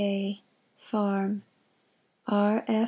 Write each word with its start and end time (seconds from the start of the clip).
A., 0.03 0.41
Farm 0.79 1.43
R. 2.25 2.65